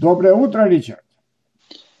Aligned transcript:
Доброе 0.00 0.34
утро, 0.34 0.68
Ричард. 0.68 1.02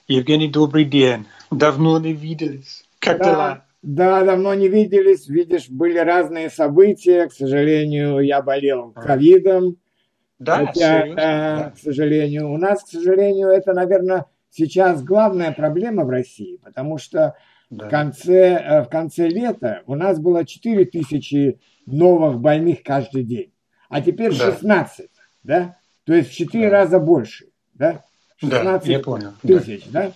Евгений, 0.06 0.48
добрый 0.48 0.84
день. 0.84 1.26
Давно 1.50 1.98
не 1.98 2.12
виделись. 2.12 2.84
Как 3.00 3.18
да, 3.18 3.24
дела? 3.24 3.64
Да, 3.82 4.24
давно 4.24 4.54
не 4.54 4.68
виделись. 4.68 5.28
Видишь, 5.28 5.68
были 5.68 5.98
разные 5.98 6.48
события. 6.48 7.26
К 7.26 7.32
сожалению, 7.32 8.20
я 8.20 8.40
болел 8.40 8.92
ковидом. 8.92 9.78
Да, 10.38 10.66
Хотя, 10.66 11.00
серьезно? 11.02 11.16
да, 11.16 11.56
Да. 11.56 11.70
к 11.70 11.78
сожалению. 11.78 12.52
У 12.52 12.56
нас, 12.56 12.84
к 12.84 12.86
сожалению, 12.88 13.48
это, 13.48 13.72
наверное, 13.72 14.26
сейчас 14.50 15.02
главная 15.02 15.50
проблема 15.50 16.04
в 16.04 16.10
России, 16.10 16.58
потому 16.62 16.98
что 16.98 17.34
в 17.68 17.76
Да. 17.78 17.88
конце, 17.88 18.54
э, 18.54 18.82
в 18.84 18.88
конце 18.88 19.26
лета 19.28 19.82
у 19.86 19.96
нас 19.96 20.20
было 20.20 20.46
4 20.46 20.84
тысячи 20.84 21.58
новых 21.86 22.38
больных 22.38 22.84
каждый 22.84 23.24
день, 23.24 23.52
а 23.88 24.00
теперь 24.00 24.30
Да. 24.30 24.52
16, 24.52 25.10
да? 25.42 25.76
То 26.04 26.14
есть 26.14 26.30
в 26.30 26.34
4 26.36 26.70
Да. 26.70 26.76
раза 26.76 27.00
больше, 27.00 27.46
да? 27.78 28.02
Да, 28.42 28.58
16 28.58 28.88
я 28.88 29.00
понял. 29.00 29.32
да. 29.42 29.58
тысяч, 29.58 29.84
да? 29.88 30.12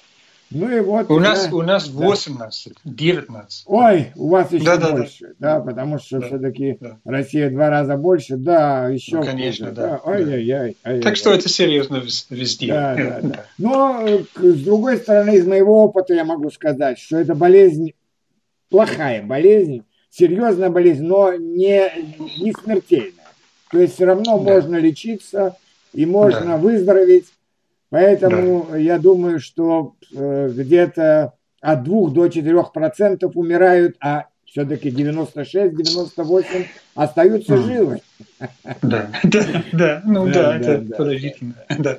Ну 0.55 0.71
и 0.71 0.81
вот... 0.81 1.11
У 1.11 1.19
нас, 1.19 1.47
да. 1.49 1.57
у 1.57 1.63
нас 1.63 1.89
Да. 1.89 2.07
18, 2.09 2.75
19. 2.85 3.63
Ой, 3.67 4.13
у 4.17 4.29
вас 4.29 4.53
еще 4.53 4.65
Да, 4.65 4.77
да, 4.77 4.91
да. 4.91 4.97
больше, 4.97 5.35
да, 5.39 5.61
потому 5.61 5.99
что 5.99 6.21
Да, 6.21 6.27
все-таки 6.27 6.77
да. 6.79 6.99
Россия 7.07 7.49
в 7.49 7.53
два 7.55 7.71
раза 7.71 7.97
больше, 7.97 8.37
да, 8.37 8.87
еще 8.89 9.17
Ну, 9.17 9.25
конечно, 9.25 9.69
хуже, 9.69 9.77
да, 9.81 10.01
Ой-ой-ой. 10.05 10.77
ой-ой-ой. 10.85 11.01
Так 11.01 11.17
что 11.17 11.33
это 11.33 11.49
серьезно 11.49 11.97
вез- 11.97 12.27
везде. 12.29 12.67
Да, 12.67 12.95
да, 12.95 13.21
да. 13.23 13.45
Но 13.57 14.07
с 14.37 14.63
другой 14.63 14.99
стороны, 14.99 15.37
из 15.37 15.47
моего 15.47 15.85
опыта 15.85 16.13
я 16.13 16.25
могу 16.27 16.51
сказать, 16.51 16.99
что 16.99 17.17
это 17.17 17.35
болезнь, 17.35 17.95
плохая 18.69 19.23
болезнь, 19.23 19.85
серьезная 20.11 20.69
болезнь, 20.69 21.05
но 21.05 21.33
не, 21.35 21.91
не 22.39 22.53
смертельная. 22.53 23.25
То 23.71 23.81
есть 23.81 23.95
все 23.95 24.05
равно 24.05 24.39
Да. 24.39 24.53
можно 24.53 24.77
лечиться 24.77 25.57
и 25.95 26.05
можно 26.05 26.45
Да. 26.45 26.57
выздороветь. 26.59 27.25
Поэтому 27.93 28.75
я 28.75 28.99
думаю, 28.99 29.39
что 29.39 29.93
э, 30.17 30.49
где-то 30.51 31.35
от 31.61 31.85
2 31.85 32.09
до 32.09 32.29
4 32.29 32.63
процентов 32.73 33.33
умирают, 33.37 33.97
а 34.01 34.25
все-таки 34.47 34.89
96-98 34.91 36.65
остаются 36.95 37.55
Мгм. 37.55 37.65
живы. 37.67 38.01
Да, 38.81 39.11
да, 39.25 39.45
да, 39.73 40.03
ну 40.07 40.27
Да, 40.27 40.33
да, 40.33 40.43
да, 40.53 40.57
это 40.57 40.79
да. 40.79 40.97
положительно. 40.97 41.55
Да. 41.79 41.99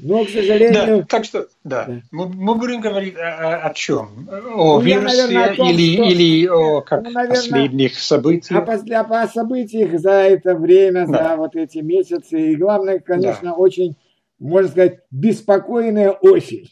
Но, 0.00 0.24
к 0.24 0.26
Да, 0.28 0.32
сожалению, 0.32 1.06
так 1.06 1.24
что, 1.24 1.46
да, 1.64 1.84
Да. 1.84 2.00
Мы, 2.10 2.26
мы 2.28 2.54
будем 2.56 2.80
говорить 2.80 3.14
о, 3.16 3.20
о- 3.20 3.66
о 3.68 3.74
чем? 3.74 4.26
О 4.30 4.80
Ну, 4.80 4.86
я, 4.86 4.98
вирусе 4.98 5.16
наверное, 5.26 5.52
о 5.52 5.56
том, 5.56 5.70
или, 5.70 5.94
что- 5.94 6.02
или 6.04 6.46
о 6.48 6.80
как, 6.80 7.04
Ну, 7.04 7.10
наверное, 7.10 7.36
последних 7.36 7.98
событиях? 8.00 8.58
А 8.58 8.62
после 8.62 8.96
о 8.96 9.28
событиях 9.28 10.00
за 10.00 10.10
это 10.12 10.54
время, 10.56 11.06
за 11.06 11.12
Да. 11.12 11.36
вот 11.36 11.54
эти 11.56 11.78
месяцы, 11.78 12.52
и 12.52 12.56
главное, 12.56 12.98
конечно, 12.98 13.52
очень, 13.54 13.94
можно 14.38 14.70
сказать, 14.70 15.00
беспокойная 15.10 16.10
осень. 16.10 16.68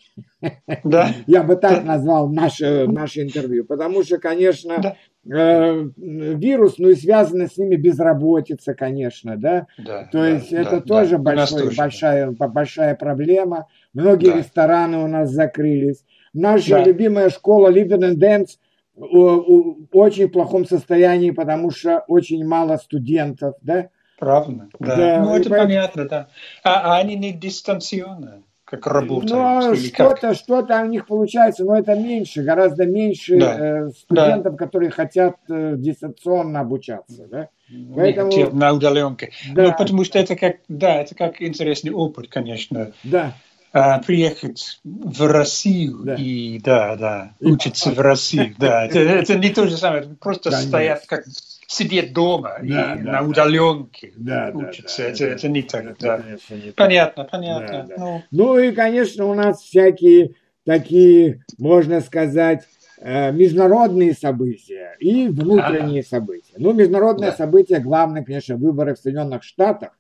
Да, 0.85 1.09
Я 1.27 1.43
бы 1.43 1.57
так 1.57 1.85
назвал 1.85 2.29
наше, 2.29 2.87
наше 2.87 3.23
интервью, 3.23 3.65
потому 3.65 4.05
что, 4.05 4.19
конечно, 4.19 4.79
Да. 4.79 4.97
э, 5.29 5.89
вирус, 5.99 6.79
ну 6.79 6.91
и 6.91 6.95
связано 6.95 7.49
с 7.49 7.57
ними 7.57 7.77
безработица, 7.77 8.75
конечно, 8.75 9.37
да. 9.37 9.67
да. 9.79 10.05
То 10.13 10.19
да, 10.19 10.29
есть 10.29 10.51
да, 10.51 10.61
это 10.61 10.71
да. 10.71 10.81
тоже, 10.81 11.19
нас 11.19 11.23
большой, 11.25 11.63
тоже, 11.63 11.77
да. 11.77 11.83
большая, 11.83 12.31
большая 12.31 12.95
проблема. 12.95 13.67
Многие 13.93 14.31
Да. 14.33 14.39
рестораны 14.39 14.99
у 14.99 15.07
нас 15.09 15.31
закрылись. 15.31 16.05
Наша 16.33 16.71
Да. 16.79 16.85
любимая 16.85 17.31
школа 17.31 17.73
Living 17.73 18.01
and 18.13 18.19
Dance 18.19 18.59
о- 18.97 19.41
в 19.41 19.87
очень 19.93 20.29
плохом 20.29 20.65
состоянии, 20.67 21.31
потому 21.31 21.71
что 21.71 22.05
очень 22.09 22.47
мало 22.47 22.77
студентов, 22.77 23.55
да? 23.63 23.89
Правильно, 24.19 24.69
да. 24.79 24.97
Да, 24.97 25.19
ну, 25.23 25.35
это 25.37 25.51
поэтому- 25.51 25.57
понятно, 25.57 26.09
да. 26.09 26.29
А, 26.65 26.95
а 26.95 26.99
они 26.99 27.17
не 27.17 27.33
дистанционно, 27.33 28.43
как 28.65 28.87
работают? 28.87 29.31
Как? 29.31 29.77
что-то, 29.77 30.35
что-то 30.35 30.81
у 30.83 30.87
них 30.87 31.07
получается, 31.07 31.65
но 31.65 31.77
это 31.79 31.95
меньше, 31.95 32.43
гораздо 32.43 32.85
меньше 32.87 33.39
Да. 33.39 33.57
э, 33.59 33.91
студентов, 33.91 34.57
которые 34.57 34.91
хотят 34.91 35.37
э, 35.49 35.75
дистанционно 35.77 36.61
обучаться, 36.61 37.27
да? 37.31 37.49
Поэтому- 37.95 38.33
Нет, 38.33 38.53
на 38.53 38.73
удаленке. 38.73 39.31
Да. 39.55 39.63
Ну, 39.65 39.75
потому 39.77 40.05
что 40.05 40.19
это 40.19 40.35
как, 40.35 40.57
да, 40.69 41.03
это 41.03 41.15
как 41.15 41.41
интересный 41.43 41.93
опыт, 41.93 42.29
конечно. 42.29 42.93
Да, 43.05 43.35
А, 43.73 43.99
приехать 43.99 44.81
в 44.85 45.27
Россию 45.27 45.99
Да. 46.03 46.15
и, 46.15 46.59
да, 46.61 46.97
да, 46.97 47.33
учиться 47.41 47.91
в 47.91 47.99
России, 48.01 48.55
да. 48.59 48.87
Это, 48.87 48.99
это 49.01 49.35
не 49.35 49.51
то 49.51 49.67
же 49.67 49.77
самое, 49.77 50.05
просто 50.19 50.51
стоять, 50.51 51.07
как 51.07 51.25
сидеть 51.67 52.13
дома 52.13 52.57
Да, 52.61 52.65
и 52.65 52.69
да, 52.71 52.95
на 52.97 53.13
да. 53.13 53.23
удаленке 53.23 54.13
да, 54.17 54.51
да. 54.53 54.69
учиться. 54.69 55.03
да, 55.03 55.09
это, 55.09 55.25
это 55.25 55.49
не 55.49 55.63
так, 55.63 55.85
это, 55.85 55.97
да. 56.01 56.19
конечно, 56.19 56.55
не 56.55 56.61
так. 56.63 56.75
Понятно, 56.77 57.25
понятно. 57.25 57.67
Да, 57.69 57.83
да. 57.85 57.95
Ну, 57.99 58.23
Ну 58.31 58.59
и, 58.59 58.73
конечно, 58.73 59.27
у 59.27 59.35
нас 59.35 59.61
всякие 59.63 60.33
такие, 60.65 61.45
можно 61.59 62.01
сказать, 62.01 62.65
э, 62.99 63.33
международные 63.33 64.15
события 64.15 64.97
и 65.01 65.29
внутренние 65.29 66.03
события. 66.03 66.55
Ну, 66.57 66.73
международное 66.73 67.31
Да. 67.31 67.37
событие, 67.37 67.79
главное, 67.81 68.25
конечно, 68.25 68.57
выборы 68.57 68.95
в 68.95 68.99
Соединенных 68.99 69.43
Штатах. 69.43 69.91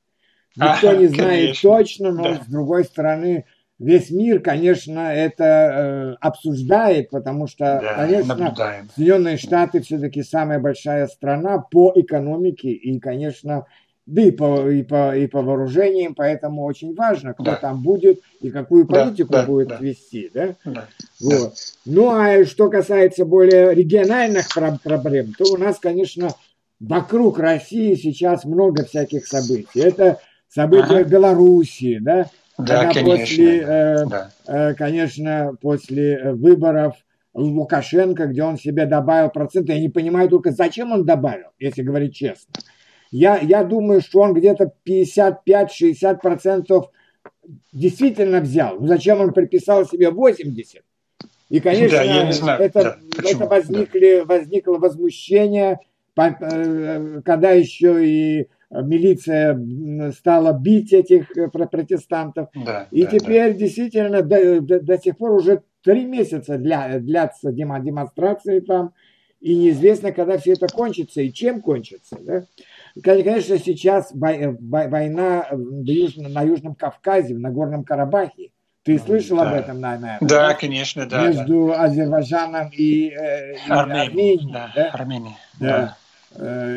Никто 0.57 0.89
Ага, 0.91 0.97
не 0.97 1.07
знает 1.09 1.41
конечно. 1.43 1.71
точно, 1.71 2.13
но 2.13 2.23
Да. 2.23 2.43
с 2.43 2.47
другой 2.47 2.85
стороны, 2.85 3.45
весь 3.79 4.11
мир, 4.11 4.41
конечно, 4.41 5.13
это 5.15 5.45
э, 5.45 6.15
обсуждает, 6.21 7.11
потому 7.11 7.47
что, 7.47 7.81
да, 7.83 7.95
конечно, 8.07 8.35
наблюдаем. 8.35 8.89
Соединенные 8.95 9.37
Штаты 9.37 9.81
все-таки 9.83 10.23
самая 10.23 10.59
большая 10.59 11.07
страна 11.09 11.59
по 11.59 11.93
экономике 11.95 12.71
и, 12.71 12.99
конечно, 12.99 13.67
да 14.07 14.23
и 14.23 14.31
по, 14.31 14.71
и 14.71 14.83
по, 14.85 15.17
и 15.17 15.27
по 15.27 15.43
вооружениям, 15.43 16.15
поэтому 16.15 16.65
очень 16.65 16.95
важно, 16.95 17.35
кто 17.35 17.43
Да. 17.43 17.57
там 17.57 17.83
будет 17.83 18.21
и 18.41 18.51
какую 18.51 18.87
Да, 18.87 19.05
политику 19.05 19.33
да, 19.33 19.43
будет 19.43 19.69
да. 19.69 19.79
вести. 19.81 20.31
Да? 20.33 20.55
Да. 20.65 20.85
Вот. 21.21 21.55
Ну, 21.85 22.11
а 22.11 22.45
что 22.45 22.71
касается 22.71 23.25
более 23.25 23.75
региональных 23.75 24.47
про- 24.55 24.79
проблем, 24.83 25.33
то 25.37 25.53
у 25.53 25.57
нас, 25.57 25.79
конечно, 25.81 26.29
вокруг 26.79 27.39
России 27.41 27.95
сейчас 27.97 28.45
много 28.45 28.85
всяких 28.85 29.27
событий. 29.27 29.81
Это 29.81 30.19
события 30.49 31.01
Ага. 31.01 31.05
Белоруссии, 31.05 31.99
да, 32.01 32.27
Да, 32.59 32.85
когда 32.87 32.93
конечно. 32.95 33.19
после, 33.19 33.61
э, 33.61 34.07
да. 34.07 34.31
э, 34.47 34.75
конечно, 34.75 35.57
после 35.61 36.15
э, 36.15 36.33
выборов 36.33 36.95
Лукашенко, 37.35 38.27
где 38.27 38.43
он 38.43 38.57
себе 38.57 38.87
добавил 38.87 39.29
проценты, 39.29 39.73
я 39.73 39.81
не 39.81 39.91
понимаю 39.91 40.29
только, 40.29 40.53
зачем 40.53 40.93
он 40.93 41.05
добавил, 41.05 41.49
если 41.59 41.83
говорить 41.83 42.15
честно. 42.15 42.55
Я, 43.11 43.39
я 43.39 43.63
думаю, 43.63 44.01
что 44.01 44.21
он 44.21 44.33
где-то 44.33 44.73
55-60 44.89 46.19
процентов 46.21 46.91
действительно 47.73 48.41
взял. 48.41 48.81
Ну, 48.81 48.87
зачем 48.87 49.21
он 49.21 49.33
приписал 49.33 49.87
себе 49.87 50.11
80? 50.11 50.83
И, 51.49 51.61
конечно, 51.61 51.99
Да, 51.99 52.03
я 52.03 52.25
не 52.25 52.33
знаю, 52.33 52.61
это, 52.61 52.83
да, 52.83 52.97
почему, 53.17 53.41
это 53.43 53.49
возникли, 53.49 54.25
возникло 54.25 54.79
возмущение, 54.79 55.79
по- 56.15 56.37
э, 56.41 57.21
когда 57.25 57.53
еще 57.53 58.05
и 58.05 58.49
милиция 58.71 59.53
м, 59.53 60.13
стала 60.13 60.53
бить 60.53 60.93
этих 60.93 61.37
э, 61.37 61.49
про- 61.49 61.67
протестантов. 61.67 62.49
Да, 62.55 62.89
И 62.91 63.05
да, 63.05 63.11
теперь 63.11 63.57
действительно 63.57 64.23
до, 64.23 64.61
до- 64.61 64.81
до 64.81 64.99
сих 64.99 65.17
пор 65.17 65.33
уже 65.33 65.63
три 65.83 66.05
месяца 66.05 66.59
для, 66.59 66.99
длятся 66.99 67.51
демо- 67.51 67.81
демонстрации 67.81 68.61
там, 68.61 68.93
и 69.41 69.55
неизвестно, 69.55 70.13
когда 70.13 70.39
все 70.39 70.53
это 70.55 70.67
кончится 70.67 71.21
и 71.21 71.33
чем 71.33 71.61
кончится. 71.61 72.17
Да? 72.21 72.43
Кон- 73.05 73.23
Конечно, 73.23 73.59
сейчас 73.59 74.11
вой- 74.13 74.37
э, 74.39 74.51
вой- 74.59 74.89
война 74.89 75.47
на 75.53 76.43
Южном 76.43 76.75
Кавказе, 76.75 77.35
в 77.35 77.39
Нагорном 77.39 77.85
Карабахе. 77.85 78.51
Ты 78.83 78.99
слышал 79.01 79.41
об 79.41 79.51
Да. 79.51 79.59
этом, 79.59 79.81
наверное? 79.81 80.19
да. 80.21 80.27
Да, 80.49 80.55
конечно, 80.55 81.07
да. 81.07 81.23
да. 81.23 81.29
Между 81.29 81.73
Азербайджаном 81.73 82.71
и, 82.73 83.11
э, 83.11 83.55
и 83.55 83.71
Армения. 83.71 84.03
Арменией. 84.07 84.53
Да, 84.53 84.71
да? 84.75 84.91
Армения. 84.91 85.37
Да. 85.61 85.97
Э, 86.01 86.06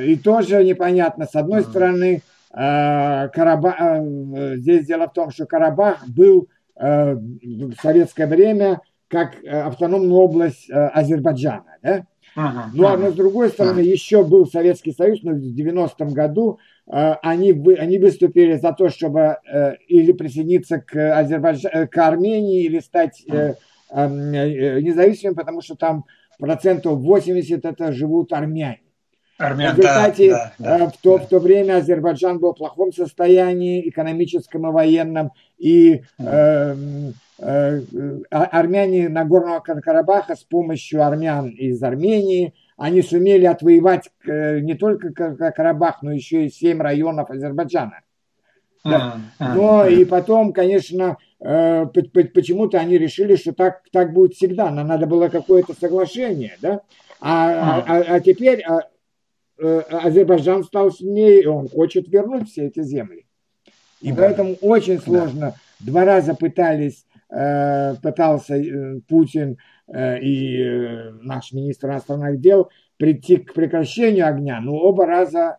И 0.06 0.16
тоже 0.18 0.64
непонятно. 0.64 1.26
С 1.26 1.36
одной 1.36 1.64
стороны, 1.64 2.22
э, 2.54 3.28
Караба... 3.30 3.76
э, 3.80 4.56
здесь 4.58 4.86
дело 4.86 5.08
в 5.08 5.14
том, 5.14 5.32
что 5.32 5.46
Карабах 5.46 6.08
был 6.08 6.48
э, 6.80 7.14
в 7.16 7.74
советское 7.82 8.28
время 8.28 8.82
как 9.08 9.44
э, 9.44 9.50
автономная 9.50 10.18
область 10.18 10.70
э, 10.70 10.74
Азербайджана. 10.74 11.78
Да? 11.82 12.06
Мгм, 12.36 12.62
Ну, 12.74 12.88
а 12.88 12.94
мгм. 12.94 13.02
но 13.06 13.12
с 13.12 13.14
другой 13.16 13.50
стороны, 13.50 13.80
еще 13.80 14.24
был 14.24 14.46
Советский 14.46 14.92
Союз, 14.94 15.24
но 15.24 15.32
в 15.32 15.38
90-м 15.38 16.10
году 16.14 16.60
э, 16.88 17.14
они, 17.24 17.54
вы- 17.54 17.76
они 17.76 17.98
выступили 17.98 18.56
за 18.56 18.72
то, 18.74 18.90
чтобы 18.90 19.38
э, 19.52 19.76
или 19.88 20.12
присоединиться 20.12 20.80
к, 20.80 20.96
Азербайдж... 21.20 21.66
э, 21.66 21.88
к 21.88 21.98
Армении, 21.98 22.66
или 22.66 22.80
стать 22.80 23.24
э, 23.28 23.56
эм, 23.92 24.34
э, 24.34 24.80
независимым, 24.82 25.36
потому 25.36 25.62
что 25.62 25.76
там 25.76 26.06
процентов 26.38 27.00
80 27.00 27.66
это 27.66 27.92
живут 27.92 28.32
армяне. 28.32 28.82
Армян, 29.40 29.74
В 29.74 29.78
результате 29.80 30.30
да, 30.32 30.54
да, 30.60 30.76
э, 30.76 30.80
да, 30.80 30.88
в, 30.90 30.98
то, 30.98 31.18
да. 31.18 31.24
в 31.24 31.30
то 31.30 31.40
время 31.40 31.78
Азербайджан 31.78 32.40
был 32.40 32.54
в 32.54 32.58
плохом 32.58 32.92
состоянии, 32.92 33.88
экономическом 33.88 34.68
и 34.68 34.72
военном, 34.72 35.32
и 35.58 36.04
эм, 36.18 37.14
э, 37.40 37.82
а- 38.32 38.44
армяне 38.52 39.08
Нагорного 39.08 39.62
Кар- 39.62 39.82
Карабаха 39.82 40.36
с 40.36 40.44
помощью 40.44 41.06
армян 41.06 41.48
из 41.48 41.82
Армении, 41.82 42.54
они 42.76 43.02
сумели 43.02 43.46
отвоевать 43.46 44.10
э, 44.28 44.60
не 44.60 44.74
только 44.74 45.14
Кар- 45.14 45.38
Кар- 45.38 45.54
Карабах, 45.54 46.04
но 46.04 46.12
еще 46.12 46.46
и 46.46 46.52
семь 46.52 46.82
районов 46.82 47.30
Азербайджана. 47.32 48.02
Да. 48.84 49.18
Но 49.40 49.86
и 49.86 50.04
потом, 50.04 50.52
конечно, 50.52 51.18
э, 51.40 51.86
почему-то 51.86 52.78
они 52.78 52.98
решили, 52.98 53.38
что 53.38 53.54
так, 53.54 53.84
так 53.92 54.12
будет 54.14 54.34
всегда. 54.34 54.70
Нам 54.70 54.88
надо 54.88 55.06
было 55.06 55.30
какое-то 55.30 55.74
соглашение, 55.80 56.58
да? 56.62 56.82
А, 57.22 57.84
а, 57.86 58.16
а 58.16 58.20
теперь 58.22 58.62
а, 58.62 58.80
э, 58.80 58.82
Азербайджан 59.60 60.64
стал 60.64 60.92
сильнее, 60.92 61.44
и 61.44 61.46
он 61.46 61.68
хочет 61.68 62.08
вернуть 62.08 62.50
все 62.50 62.68
эти 62.68 62.82
земли. 62.84 63.26
И 64.02 64.12
да. 64.12 64.24
поэтому 64.24 64.56
очень 64.62 65.00
сложно. 65.00 65.40
Да. 65.80 65.92
Два 65.92 66.06
раза 66.06 66.34
пытались, 66.34 67.06
э, 67.30 67.96
пытался 68.02 68.62
Путин 69.08 69.58
и 69.92 70.64
наш 71.22 71.52
министр 71.52 71.90
иностранных 71.90 72.40
дел 72.40 72.70
прийти 72.98 73.38
к 73.38 73.54
прекращению 73.54 74.28
огня, 74.28 74.62
но 74.62 74.76
оба 74.76 75.08
раза 75.08 75.58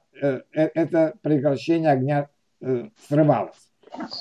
это 0.52 1.14
прекращение 1.22 1.90
огня 1.90 2.28
срывалось. 3.08 3.56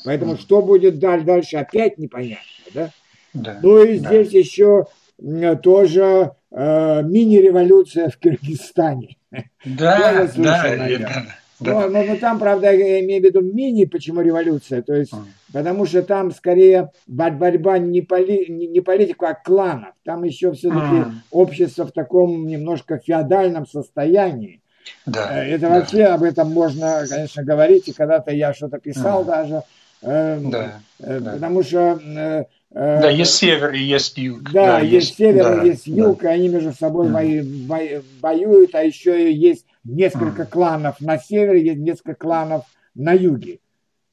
Поэтому 0.05 0.37
что 0.37 0.61
будет 0.61 0.99
дальше, 0.99 1.57
опять 1.57 1.97
непонятно. 1.97 2.43
Да? 2.73 2.89
Да, 3.33 3.59
ну 3.61 3.83
и 3.83 3.97
здесь 3.97 4.31
да. 4.31 4.37
еще 4.39 4.85
тоже 5.61 6.31
э, 6.51 7.03
мини-революция 7.03 8.09
в 8.09 8.17
Киргизстане. 8.17 9.17
Да, 9.65 10.27
да, 10.35 10.87
да. 10.99 11.25
Но, 11.59 11.89
но, 11.89 12.03
но 12.03 12.15
там, 12.15 12.39
правда, 12.39 12.71
я 12.71 13.01
имею 13.01 13.21
в 13.21 13.25
виду 13.25 13.41
мини, 13.41 13.85
почему 13.85 14.21
революция, 14.21 14.81
то 14.81 14.93
есть, 14.93 15.13
mm. 15.13 15.25
потому 15.51 15.85
что 15.85 16.03
там 16.03 16.31
скорее 16.31 16.91
борьба 17.05 17.79
не, 17.79 18.01
поли, 18.01 18.45
не, 18.47 18.67
не 18.67 18.79
политика, 18.79 19.29
а 19.29 19.33
кланов. 19.33 19.93
Там 20.05 20.23
еще 20.23 20.53
все-таки 20.53 20.79
mm. 20.79 21.11
общество 21.31 21.85
в 21.85 21.91
таком 21.91 22.47
немножко 22.47 22.97
феодальном 22.97 23.67
состоянии. 23.67 24.61
Да, 25.05 25.43
э, 25.43 25.55
Это 25.55 25.67
да. 25.67 25.69
вообще 25.69 26.03
об 26.03 26.23
этом 26.23 26.49
можно, 26.51 27.03
конечно, 27.09 27.43
говорить, 27.43 27.89
и 27.89 27.93
когда-то 27.93 28.31
я 28.31 28.53
что-то 28.53 28.79
писал 28.79 29.23
mm. 29.23 29.25
даже, 29.25 29.63
э, 30.01 30.39
да, 30.41 30.79
э, 30.99 31.19
да. 31.19 31.31
потому 31.33 31.63
что 31.63 31.99
Э, 32.01 32.45
да, 32.71 33.09
есть 33.09 33.33
север 33.33 33.71
и 33.71 33.79
есть 33.79 34.17
юг. 34.17 34.51
Да, 34.51 34.77
да 34.77 34.79
есть, 34.79 34.93
есть 34.93 35.17
север 35.17 35.43
да, 35.43 35.63
есть 35.63 35.87
юг, 35.87 36.21
да. 36.21 36.31
и 36.31 36.35
они 36.35 36.49
между 36.49 36.73
собой 36.73 37.07
mm. 37.07 38.03
воюют, 38.21 38.75
а 38.75 38.83
еще 38.83 39.33
есть 39.33 39.65
несколько 39.83 40.43
mm. 40.43 40.49
кланов 40.49 41.01
на 41.01 41.17
севере, 41.17 41.63
есть 41.63 41.79
несколько 41.79 42.13
кланов 42.13 42.65
на 42.93 43.13
юге. 43.13 43.59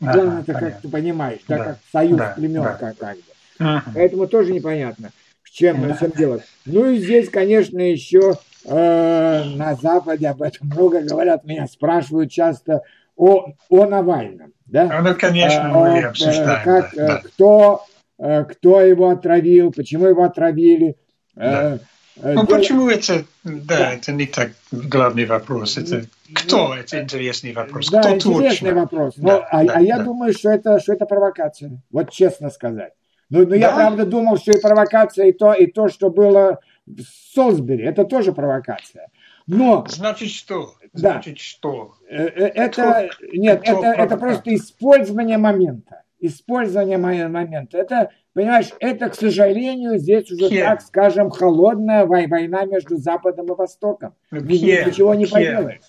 Ага, 0.00 0.40
это 0.40 0.52
как 0.58 0.80
ты 0.80 0.88
понимаешь, 0.88 1.40
да, 1.48 1.58
да 1.58 1.64
как 1.64 1.78
союз 1.92 2.18
да, 2.18 2.32
племен 2.36 2.62
да. 2.62 2.72
как, 2.74 2.96
бы. 2.96 3.22
Ага. 3.58 3.84
Поэтому 3.94 4.26
тоже 4.26 4.52
непонятно, 4.52 5.10
в 5.42 5.50
чем, 5.50 5.88
да. 5.88 5.96
чем 5.96 6.10
дело. 6.12 6.40
Ну 6.64 6.90
и 6.90 6.98
здесь, 6.98 7.28
конечно, 7.28 7.78
еще 7.78 8.34
э, 8.64 9.44
на 9.54 9.74
Западе 9.74 10.28
об 10.28 10.42
этом 10.42 10.68
много 10.68 11.00
говорят, 11.00 11.44
меня 11.44 11.66
спрашивают 11.66 12.30
часто 12.30 12.82
о, 13.16 13.52
о 13.68 13.86
Навальном. 13.86 14.52
Да? 14.66 15.00
Ну, 15.02 15.14
конечно, 15.14 15.68
мы 15.68 15.98
э, 15.98 16.06
обсуждаем. 16.06 16.64
Как, 16.64 16.94
да, 16.94 17.06
да. 17.06 17.22
Кто 17.24 17.86
Э, 17.86 17.95
кто 18.18 18.80
его 18.80 19.10
отравил, 19.10 19.72
почему 19.72 20.06
его 20.06 20.24
отравили. 20.24 20.96
Э, 21.36 21.38
да. 21.38 21.78
Э, 22.22 22.32
ну, 22.32 22.46
почему 22.46 22.88
это, 22.88 23.24
да, 23.44 23.78
да, 23.78 23.92
это 23.92 24.12
не 24.12 24.26
так 24.26 24.52
главный 24.70 25.26
вопрос, 25.26 25.76
это 25.76 26.06
кто, 26.34 26.74
это 26.74 27.02
интересный 27.02 27.52
вопрос, 27.52 27.90
да, 27.90 28.00
кто 28.00 28.14
интересный 28.14 28.70
точно. 28.70 28.74
вопрос, 28.74 29.14
Но, 29.18 29.28
да, 29.28 29.48
а, 29.50 29.64
да, 29.64 29.72
а 29.74 29.80
я 29.82 29.98
да. 29.98 30.04
думаю, 30.04 30.32
что 30.32 30.50
это, 30.50 30.80
что 30.80 30.94
это 30.94 31.04
провокация, 31.04 31.82
вот 31.90 32.10
честно 32.10 32.50
сказать. 32.50 32.92
Но, 33.28 33.40
но 33.40 33.44
да? 33.46 33.56
я 33.56 33.74
правда 33.74 34.06
думал, 34.06 34.38
что 34.38 34.52
и 34.52 34.60
провокация, 34.60 35.26
и 35.26 35.32
то, 35.32 35.52
и 35.52 35.66
то, 35.66 35.88
что 35.88 36.10
было 36.10 36.60
в 36.86 37.02
Солсбери, 37.34 37.84
это 37.84 38.04
тоже 38.04 38.32
провокация. 38.32 39.08
Но... 39.46 39.84
Значит, 39.88 40.30
что? 40.30 40.74
Значит, 40.94 41.34
да. 41.34 41.40
что? 41.40 41.94
Это, 42.08 42.68
кто, 42.72 43.26
нет, 43.32 43.60
кто 43.60 43.84
это, 43.84 44.02
это 44.02 44.16
просто 44.16 44.54
использование 44.54 45.38
момента 45.38 46.02
использование 46.20 46.98
момента. 46.98 47.78
Это, 47.78 48.10
понимаешь, 48.32 48.70
это, 48.80 49.08
к 49.08 49.14
сожалению, 49.14 49.98
здесь 49.98 50.30
уже, 50.30 50.48
Кем? 50.48 50.64
так 50.64 50.82
скажем, 50.82 51.30
холодная 51.30 52.06
война 52.06 52.64
между 52.64 52.96
Западом 52.96 53.46
и 53.46 53.54
Востоком. 53.56 54.14
Кем? 54.30 54.46
Ничего 54.46 55.14
не 55.14 55.26
Кем? 55.26 55.32
поделаешь. 55.32 55.80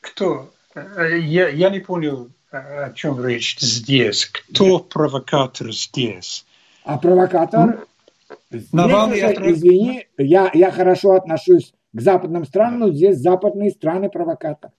Кто? 0.00 0.50
Э, 0.74 1.18
я, 1.18 1.48
я 1.48 1.70
не 1.70 1.80
понял, 1.80 2.30
о 2.50 2.92
чем 2.94 3.24
речь 3.24 3.58
здесь. 3.58 4.26
Кто 4.26 4.78
провокатор 4.78 5.72
здесь? 5.72 6.44
А 6.84 6.98
провокатор... 6.98 7.86
Здесь 8.50 8.68
уже, 8.72 9.52
извини, 9.52 10.06
я, 10.16 10.50
я 10.54 10.70
хорошо 10.70 11.12
отношусь 11.12 11.72
к 11.92 12.00
западным 12.00 12.44
странам, 12.44 12.80
но 12.80 12.90
здесь 12.90 13.18
западные 13.18 13.70
страны 13.70 14.08
провокатор. 14.08 14.70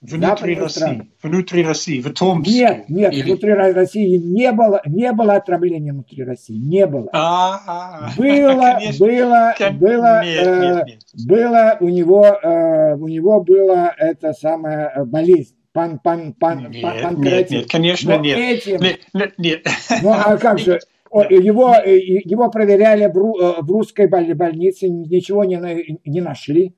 Внутри 0.00 0.54
России, 0.54 0.78
страны. 0.78 1.10
внутри 1.22 1.64
России, 1.64 2.00
в 2.00 2.12
Томске. 2.14 2.52
Нет, 2.52 2.88
нет, 2.88 3.12
или... 3.12 3.22
внутри 3.22 3.52
России 3.52 4.16
не 4.16 4.52
было, 4.52 4.80
не 4.86 5.12
было 5.12 5.34
отравления 5.34 5.92
внутри 5.92 6.22
России, 6.22 6.56
не 6.56 6.86
было. 6.86 7.08
А, 7.12 8.10
было, 8.16 8.78
конечно, 8.78 9.06
было, 9.06 9.54
было, 9.72 10.24
нет, 10.24 10.46
э, 10.46 10.60
нет, 10.60 10.86
нет. 10.86 11.26
было 11.26 11.76
у 11.80 11.88
него, 11.88 12.24
э, 12.24 12.94
у 12.94 13.08
него 13.08 13.42
была 13.42 13.92
эта 13.98 14.34
самая 14.34 14.92
э, 14.94 15.04
болезнь. 15.04 15.56
Пан, 15.72 15.98
пан, 15.98 16.32
пан, 16.32 16.70
нет, 16.70 16.82
пан, 16.82 17.20
нет, 17.20 17.50
нет, 17.50 17.68
конечно, 17.68 18.16
Но 18.16 18.22
нет. 18.22 18.38
Этим, 18.38 18.80
нет, 18.80 19.00
нет, 19.12 19.34
нет. 19.36 19.66
Ну 20.02 20.10
а 20.12 20.36
как 20.36 20.60
же? 20.60 20.78
Его, 21.10 21.74
э, 21.74 21.96
его 21.96 22.50
проверяли 22.50 23.06
в, 23.06 23.62
в 23.62 23.70
русской 23.70 24.06
больнице, 24.08 24.88
ничего 24.88 25.42
не, 25.44 25.98
не 26.04 26.20
нашли. 26.20 26.74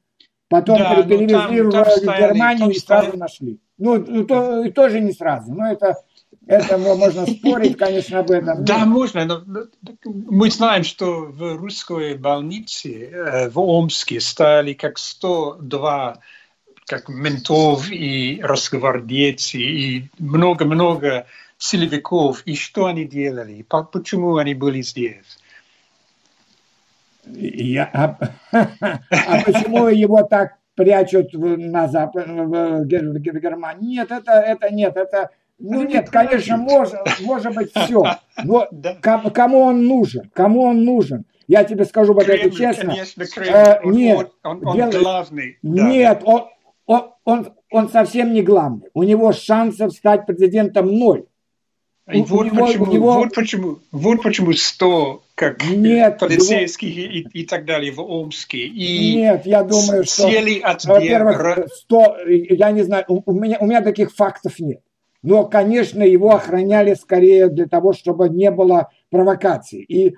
Потом 0.50 0.79
да, 0.79 0.97
ну, 0.97 1.05
перевезли 1.05 1.70
там, 1.70 1.85
в 1.85 2.05
там 2.05 2.19
Германию 2.19 2.70
и 2.70 2.79
сразу 2.79 3.17
нашли. 3.17 3.61
Ну, 3.79 4.05
ну, 4.05 4.25
то, 4.25 4.69
тоже 4.73 4.99
не 4.99 5.12
сразу. 5.12 5.55
Но 5.55 5.70
это, 5.70 6.02
это 6.44 6.76
можно 6.76 7.25
спорить, 7.25 7.79
конечно, 7.79 8.19
об 8.19 8.32
этом. 8.32 8.64
Да, 8.64 8.85
можно. 8.85 9.25
Но 9.25 9.43
мы 10.05 10.50
знаем, 10.50 10.82
что 10.82 11.26
в 11.26 11.56
русской 11.56 12.17
больнице 12.17 13.11
э, 13.12 13.49
в 13.49 13.61
Омске 13.61 14.19
стали 14.19 14.73
как 14.73 14.99
102 14.99 16.19
как 16.85 17.08
ментов 17.08 17.88
и 17.88 18.41
росгвардейцы 18.43 19.58
и 19.58 20.11
много-много 20.19 21.26
силовиков. 21.58 22.43
И 22.44 22.56
что 22.56 22.87
они 22.87 23.05
делали? 23.05 23.64
Почему 23.93 24.37
они 24.37 24.55
были 24.55 24.82
здесь? 24.82 25.38
Я, 27.26 27.90
а, 27.93 28.19
а 28.52 29.43
почему 29.44 29.88
его 29.88 30.22
так 30.22 30.55
прячут 30.75 31.32
на 31.32 31.88
Запад, 31.88 32.26
в, 32.26 32.84
в 32.84 32.84
Германии? 32.84 33.96
Нет, 33.96 34.11
это, 34.11 34.32
это 34.32 34.72
нет, 34.72 34.96
это 34.96 35.31
ну 35.61 35.82
нет, 35.82 36.08
конечно, 36.08 36.56
может, 36.56 37.00
может 37.20 37.55
быть 37.55 37.70
все. 37.75 38.02
Но 38.44 38.67
кому 39.03 39.60
он 39.60 39.84
нужен? 39.84 40.31
Кому 40.32 40.62
он 40.62 40.84
нужен? 40.84 41.24
Я 41.46 41.65
тебе 41.65 41.84
скажу 41.84 42.15
вот 42.15 42.29
это 42.29 42.50
честно. 42.50 42.91
Конечно, 42.91 43.27
Кремль, 43.27 43.55
э, 43.55 43.81
нет, 43.84 44.32
он, 44.43 44.67
он, 44.67 44.81
он 44.81 44.91
главный. 44.91 45.58
Нет, 45.62 46.22
он, 46.24 46.44
он, 46.86 47.10
он, 47.24 47.53
он 47.70 47.89
совсем 47.91 48.32
не 48.32 48.41
главный. 48.41 48.89
У 48.94 49.03
него 49.03 49.32
шансов 49.32 49.93
стать 49.93 50.27
президентом 50.27 50.86
ноль. 50.86 51.24
И 52.10 52.22
вот, 52.22 52.46
него, 52.46 52.67
почему, 52.67 52.86
него... 52.86 53.12
вот, 53.15 53.34
почему, 53.34 53.79
вот 53.93 54.22
почему 54.22 54.53
100 54.53 55.22
как 55.41 55.65
Нет, 55.65 56.19
полицейских 56.19 56.94
его... 56.94 57.13
и, 57.13 57.41
и 57.41 57.47
так 57.47 57.65
далее 57.65 57.91
в 57.91 58.01
Омске. 58.03 58.59
И 58.59 59.17
Нет, 59.17 59.47
я 59.47 59.63
думаю, 59.63 60.05
что... 60.05 60.25
Во-первых, 60.85 61.67
100, 61.77 62.17
я 62.29 62.70
не 62.73 62.82
знаю, 62.82 63.06
у 63.09 63.32
меня, 63.32 63.56
у 63.59 63.65
меня 63.65 63.81
таких 63.81 64.15
фактов 64.15 64.59
нет. 64.59 64.82
Но, 65.23 65.47
конечно, 65.47 66.03
его 66.03 66.35
охраняли 66.35 66.93
скорее 66.93 67.49
для 67.49 67.67
того, 67.67 67.94
чтобы 67.94 68.29
не 68.29 68.51
было 68.51 68.91
провокаций. 69.09 69.81
И, 69.81 70.15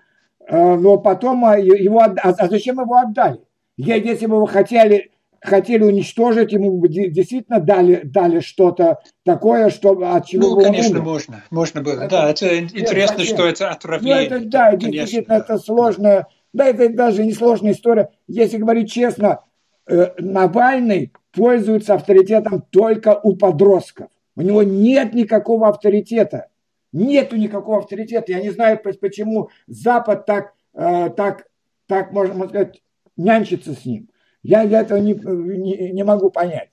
э, 0.49 0.75
но 0.75 0.99
потом 0.99 1.45
а, 1.45 1.57
его... 1.57 2.01
А, 2.01 2.15
а 2.21 2.49
зачем 2.49 2.81
его 2.81 2.97
отдали? 2.97 3.39
Если 3.77 4.27
бы 4.27 4.41
вы 4.41 4.49
хотели 4.49 5.13
хотели 5.43 5.83
уничтожить, 5.83 6.53
ему 6.53 6.87
действительно 6.87 7.61
дали, 7.61 8.03
дали 8.05 8.41
что-то 8.41 9.01
такое, 9.25 9.71
что, 9.71 9.91
от 10.15 10.27
чего 10.27 10.51
Ну, 10.51 10.63
конечно, 10.63 11.01
умер. 11.01 11.03
можно. 11.03 11.45
Можно 11.51 11.83
было. 11.83 12.01
Это, 12.03 12.09
да, 12.09 12.31
это 12.31 12.59
интересно, 12.61 13.19
нет, 13.19 13.27
что 13.27 13.47
это 13.47 13.71
отравление. 13.71 14.31
Ну, 14.31 14.37
это, 14.37 14.47
да, 14.47 14.71
конечно, 14.71 14.91
действительно, 14.93 15.39
да. 15.39 15.45
это 15.45 15.59
сложная, 15.59 16.27
да, 16.53 16.67
это 16.67 16.89
даже 16.91 17.25
не 17.25 17.33
сложная 17.33 17.73
история. 17.73 18.11
Если 18.29 18.57
говорить 18.57 18.93
честно, 18.93 19.41
э, 19.87 20.13
Навальный 20.19 21.13
пользуется 21.33 21.95
авторитетом 21.95 22.65
только 22.71 23.19
у 23.21 23.35
подростков. 23.35 24.09
У 24.37 24.43
него 24.43 24.63
нет 24.63 25.13
никакого 25.13 25.69
авторитета. 25.69 26.49
Нету 26.93 27.37
никакого 27.37 27.79
авторитета. 27.79 28.33
Я 28.33 28.41
не 28.41 28.51
знаю, 28.51 28.81
почему 28.81 29.51
Запад 29.67 30.25
так, 30.25 30.53
э, 30.75 31.11
так, 31.11 31.47
так 31.89 32.13
можно 32.13 32.47
сказать, 32.47 32.81
нянчится 33.17 33.73
с 33.73 33.85
ним. 33.85 34.09
Я 34.43 34.65
этого 34.65 34.99
не, 34.99 35.15
не, 35.15 35.93
не 35.93 36.05
могу 36.05 36.31
понять. 36.31 36.71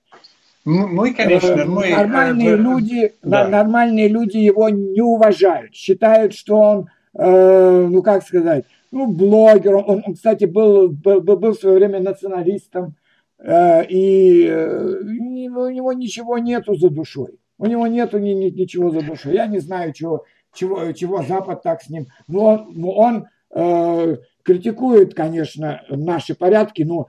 Мы, 0.65 1.13
конечно, 1.13 1.65
мы... 1.65 1.89
Нормальные, 1.89 2.49
э, 2.49 2.57
люди, 2.57 3.13
да. 3.23 3.47
нормальные 3.47 4.07
люди 4.07 4.37
его 4.37 4.69
не 4.69 5.01
уважают. 5.01 5.73
Считают, 5.73 6.33
что 6.33 6.57
он, 6.57 6.89
э, 7.17 7.87
ну 7.89 8.03
как 8.03 8.23
сказать, 8.23 8.65
ну 8.91 9.07
блогер. 9.07 9.75
Он, 9.75 10.03
он 10.05 10.13
кстати, 10.13 10.45
был, 10.45 10.89
был, 10.89 11.21
был 11.21 11.51
в 11.53 11.59
свое 11.59 11.77
время 11.77 11.99
националистом. 11.99 12.95
Э, 13.39 13.85
и 13.85 14.45
э, 14.45 14.99
у 15.01 15.69
него 15.69 15.93
ничего 15.93 16.37
нету 16.37 16.75
за 16.75 16.89
душой. 16.89 17.39
У 17.57 17.65
него 17.65 17.87
нету 17.87 18.19
ни, 18.19 18.31
ни, 18.31 18.49
ничего 18.49 18.91
за 18.91 19.01
душой. 19.01 19.33
Я 19.33 19.47
не 19.47 19.59
знаю, 19.59 19.93
чего, 19.93 20.25
чего, 20.53 20.91
чего 20.91 21.23
Запад 21.23 21.63
так 21.63 21.81
с 21.81 21.89
ним. 21.89 22.07
Но 22.27 22.67
он, 22.75 22.83
он 22.85 23.27
э, 23.55 24.17
критикует, 24.43 25.13
конечно, 25.13 25.81
наши 25.89 26.35
порядки, 26.35 26.83
но 26.83 27.07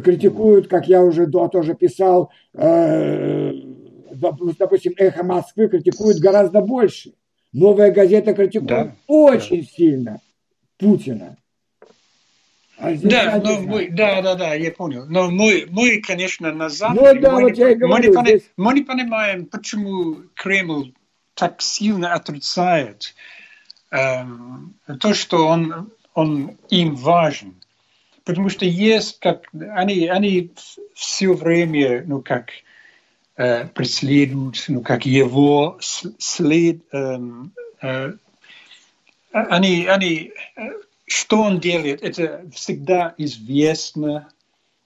критикуют, 0.00 0.68
как 0.68 0.88
я 0.88 1.02
уже 1.02 1.26
до, 1.26 1.48
тоже 1.48 1.74
писал, 1.74 2.30
э, 2.54 3.52
допустим, 4.12 4.92
«Эхо 4.96 5.22
Москвы» 5.22 5.68
критикует 5.68 6.18
гораздо 6.18 6.60
больше. 6.60 7.12
Новая 7.52 7.92
газета 7.92 8.32
критикует 8.32 8.68
да. 8.68 8.96
очень 9.06 9.62
да. 9.62 9.68
сильно 9.76 10.20
Путина. 10.78 11.36
А 12.78 12.94
да, 12.96 13.40
но 13.44 13.60
мы, 13.60 13.90
да, 13.90 14.22
да, 14.22 14.34
да, 14.34 14.54
я 14.54 14.72
понял. 14.72 15.04
Но 15.06 15.30
мы, 15.30 15.66
мы 15.70 16.00
конечно, 16.00 16.52
на 16.52 16.68
Западе, 16.68 17.12
ну, 17.14 17.20
да, 17.20 17.32
мы, 17.32 17.42
вот 17.42 17.52
не, 17.52 17.74
говорю, 17.74 17.88
мы, 17.88 18.00
не 18.00 18.22
здесь... 18.22 18.50
мы 18.56 18.74
не 18.74 18.82
понимаем, 18.82 19.46
почему 19.46 20.16
Кремль 20.34 20.92
так 21.34 21.62
сильно 21.62 22.14
отрицает 22.14 23.14
эм, 23.90 24.74
то, 25.00 25.14
что 25.14 25.46
он, 25.46 25.92
он 26.14 26.56
им 26.70 26.96
важен. 26.96 27.61
Потому 28.24 28.48
что 28.48 28.64
есть, 28.64 29.18
как 29.18 29.48
они, 29.52 30.06
они 30.06 30.52
все 30.94 31.32
время, 31.32 32.04
ну, 32.06 32.22
как 32.22 32.50
э, 33.36 33.66
преследуют, 33.66 34.64
ну, 34.68 34.82
как 34.82 35.06
его 35.06 35.78
след, 35.80 36.82
э, 36.92 37.18
э, 37.82 38.12
они, 39.32 39.86
они, 39.86 40.32
что 41.06 41.42
он 41.42 41.58
делает, 41.58 42.02
это 42.02 42.44
всегда 42.54 43.14
известно, 43.18 44.28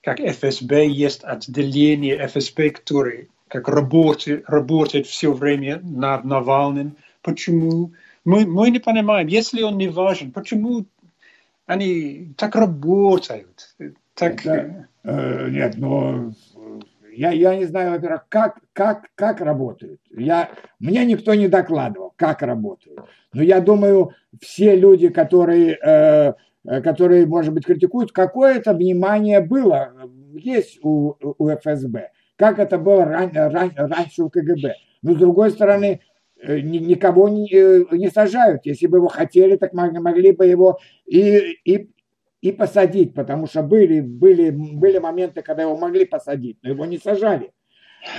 как 0.01 0.19
ФСБ 0.19 0.87
есть 0.87 1.23
отделение 1.23 2.25
ФСБ, 2.27 2.69
которое 2.71 3.27
как 3.47 3.67
работает, 3.67 4.43
работает 4.47 5.07
все 5.07 5.31
время 5.31 5.79
над 5.83 6.25
Навальным. 6.25 6.97
Почему? 7.21 7.93
Мы, 8.25 8.45
мы 8.45 8.69
не 8.71 8.79
понимаем, 8.79 9.27
если 9.27 9.61
он 9.61 9.77
не 9.77 9.87
важен, 9.87 10.31
почему 10.31 10.85
они 11.67 12.33
так 12.37 12.55
работают. 12.55 13.75
Так... 14.15 14.45
Это, 14.45 14.87
э, 15.03 15.49
нет, 15.49 15.75
но 15.77 16.31
я, 17.13 17.31
я 17.31 17.55
не 17.55 17.65
знаю, 17.65 17.91
во-первых, 17.91 18.25
как, 18.29 18.59
как, 18.73 19.09
как 19.13 19.41
работают. 19.41 19.99
Я, 20.09 20.49
мне 20.79 21.05
никто 21.05 21.35
не 21.35 21.47
докладывал, 21.47 22.13
как 22.15 22.41
работают. 22.41 23.01
Но 23.33 23.43
я 23.43 23.59
думаю, 23.59 24.13
все 24.41 24.75
люди, 24.75 25.09
которые, 25.09 25.77
э, 25.83 26.33
которые 26.81 27.27
может 27.27 27.53
быть, 27.53 27.65
критикуют, 27.65 28.11
какое-то 28.11 28.73
внимание 28.73 29.41
было, 29.41 29.93
есть 30.33 30.79
у, 30.83 31.15
у 31.19 31.49
ФСБ. 31.49 32.11
Как 32.37 32.59
это 32.59 32.77
было 32.77 33.05
ран, 33.05 33.31
ран, 33.33 33.71
раньше 33.75 34.23
у 34.23 34.29
КГБ. 34.29 34.75
Но 35.01 35.13
с 35.13 35.17
другой 35.17 35.51
стороны, 35.51 35.99
Э, 35.99 36.16
никого 36.43 37.29
не, 37.29 37.49
э, 37.51 37.85
не 37.91 38.09
сажают. 38.09 38.65
Если 38.65 38.87
бы 38.87 38.97
его 38.97 39.07
хотели, 39.07 39.55
так 39.55 39.73
могли 39.73 40.31
бы 40.31 40.45
его 40.45 40.79
и, 41.05 41.57
и, 41.65 41.89
и 42.41 42.51
посадить, 42.51 43.13
потому 43.13 43.47
что 43.47 43.63
были, 43.63 44.01
были, 44.01 44.51
были 44.51 44.97
моменты, 44.99 45.41
когда 45.41 45.63
его 45.63 45.77
могли 45.77 46.05
посадить, 46.05 46.57
но 46.61 46.69
его 46.69 46.85
не 46.85 46.97
сажали. 46.97 47.51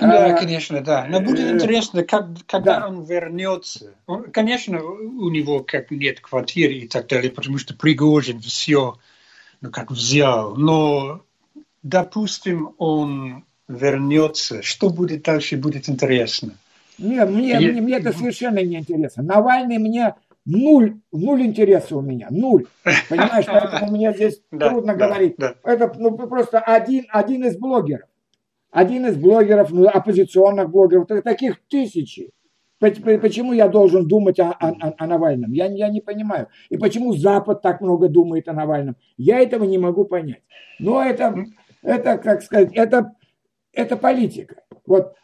Да, 0.01 0.27
а, 0.27 0.33
конечно, 0.37 0.83
да. 0.83 1.07
Но 1.09 1.21
будет 1.21 1.47
э, 1.47 1.55
интересно, 1.55 2.03
как, 2.03 2.27
когда 2.47 2.81
да. 2.81 2.89
он 2.89 3.05
вернется. 3.05 3.95
Он, 4.07 4.31
конечно, 4.31 4.83
у 4.83 5.31
него 5.31 5.63
как 5.63 5.91
нет 5.91 6.21
квартиры 6.21 6.75
и 6.75 6.89
так 6.89 7.07
далее, 7.07 7.31
потому 7.31 7.59
что 7.59 7.75
Пригожин 7.75 8.41
все 8.41 8.95
ну, 9.61 9.71
как 9.71 9.91
взял. 9.91 10.57
Но, 10.57 11.23
допустим, 11.83 12.75
он 12.79 13.45
вернется, 13.67 14.63
что 14.63 14.91
будет 14.91 15.23
дальше, 15.23 15.57
будет 15.57 15.89
интересно. 15.89 16.55
Нет, 16.99 17.31
мне, 17.31 17.61
и... 17.61 17.71
мне, 17.71 17.81
мне 17.81 17.97
это 17.97 18.13
совершенно 18.13 18.63
не 18.63 18.77
интересно. 18.77 19.23
Навальный 19.23 19.79
мне 19.79 20.15
нуль, 20.45 21.01
нуль 21.13 21.43
интереса 21.43 21.97
у 21.97 22.01
меня, 22.01 22.29
нуль. 22.31 22.67
Понимаешь, 23.09 23.47
поэтому 23.49 23.93
мне 23.93 24.13
здесь 24.13 24.43
трудно 24.51 24.95
говорить. 24.95 25.37
Это 25.63 25.93
ну, 25.97 26.17
просто 26.17 26.61
один, 26.61 27.05
один 27.11 27.45
из 27.45 27.57
блогеров. 27.57 28.09
Один 28.71 29.07
из 29.07 29.17
блогеров, 29.17 29.71
ну, 29.71 29.89
оппозиционных 29.89 30.71
блогеров, 30.71 31.07
таких 31.25 31.61
тысячи. 31.69 32.31
Почему 32.81 33.53
я 33.53 33.67
должен 33.67 34.07
думать 34.07 34.39
о, 34.39 34.53
о, 34.53 34.95
о 34.97 35.07
Навальном? 35.07 35.53
Я, 35.53 35.67
я 35.67 35.89
не 35.89 36.01
понимаю. 36.01 36.49
И 36.69 36.77
почему 36.77 37.13
Запад 37.13 37.61
так 37.61 37.81
много 37.81 38.09
думает 38.09 38.47
о 38.49 38.53
Навальном? 38.53 38.97
Я 39.17 39.41
этого 39.41 39.65
не 39.65 39.79
могу 39.79 40.05
понять. 40.05 40.43
Но 40.79 41.03
это, 41.03 41.45
это 41.83 42.19
как 42.19 42.43
сказать, 42.43 42.71
это, 42.75 43.13
это 43.73 43.97
политика. 43.97 44.63
Вот 44.87 45.15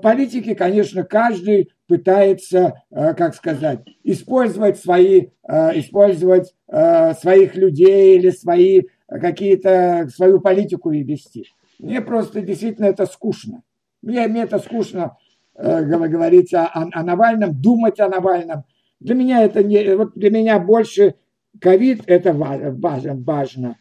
политики, 0.00 0.54
конечно, 0.54 1.04
каждый 1.04 1.72
пытается, 1.86 2.82
э, 2.90 3.14
как 3.14 3.34
сказать, 3.34 3.80
использовать 4.04 4.78
свои, 4.78 5.28
э, 5.46 5.78
использовать 5.78 6.54
своих 7.20 7.54
людей 7.54 8.16
или 8.16 8.30
свои 8.30 8.84
какие-то, 9.06 10.08
свою 10.08 10.40
политику 10.40 10.90
и 10.90 11.02
вести. 11.02 11.44
Мне 11.78 12.00
просто 12.00 12.40
действительно 12.40 12.86
это 12.86 13.04
скучно. 13.04 13.62
Мне, 14.00 14.26
мне 14.26 14.44
это 14.44 14.58
скучно 14.58 15.18
говорить 15.54 16.54
о, 16.54 16.70
о 16.72 17.02
Навальном, 17.02 17.60
думать 17.60 18.00
о 18.00 18.08
Навальном. 18.08 18.64
Для 19.00 19.14
меня 19.14 19.42
это 19.42 19.62
не, 19.62 19.96
вот 19.96 20.14
для 20.14 20.30
меня 20.30 20.58
больше 20.58 21.16
ковид 21.60 22.04
это 22.06 22.32
важно, 22.32 23.14
важно. 23.16 23.76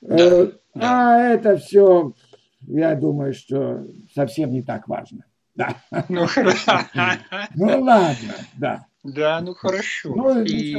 Да, 0.00 0.52
а 0.74 1.20
это 1.20 1.56
все, 1.56 2.12
я 2.66 2.94
думаю, 2.94 3.32
что 3.32 3.84
совсем 4.14 4.52
не 4.52 4.62
так 4.62 4.88
важно. 4.88 5.24
Да. 5.58 5.74
Ну, 6.08 6.26
ну 7.54 7.82
ладно, 7.82 8.34
да. 8.56 8.86
Да, 9.02 9.40
ну 9.40 9.54
хорошо. 9.54 10.12
Ну, 10.14 10.42
и 10.42 10.74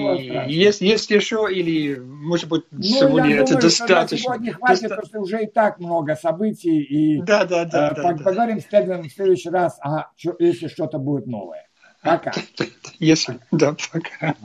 есть, 0.52 0.82
есть 0.82 1.10
еще, 1.10 1.48
или, 1.52 1.96
может 2.00 2.48
быть, 2.48 2.64
ну, 2.72 2.82
сегодня 2.82 3.30
я 3.30 3.36
это 3.38 3.48
думаю, 3.48 3.62
достаточно? 3.62 4.18
Что 4.18 4.18
сегодня 4.18 4.54
хватит, 4.54 4.82
Доста... 4.82 4.96
потому 4.96 5.08
что 5.08 5.20
уже 5.20 5.44
и 5.44 5.48
так 5.48 5.80
много 5.80 6.16
событий. 6.16 6.82
И, 6.82 7.22
да, 7.22 7.46
да, 7.46 7.66
да. 7.66 7.90
Э, 7.90 7.96
да, 7.96 8.14
поговорим 8.14 8.60
да. 8.72 9.02
в 9.02 9.12
следующий 9.12 9.50
раз, 9.50 9.80
а, 9.82 10.10
если 10.40 10.68
что-то 10.68 11.00
будет 11.00 11.28
новое. 11.28 11.68
Пока. 12.02 12.32
Если, 13.00 13.40
да, 13.52 13.76
пока. 13.92 14.36